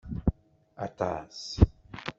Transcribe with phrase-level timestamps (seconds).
[0.85, 1.37] Aṭṭas!